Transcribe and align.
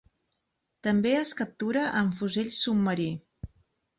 També 0.87 1.09
es 1.17 1.33
captura 1.41 1.83
amb 2.01 2.17
fusell 2.21 2.49
submarí. 2.61 3.09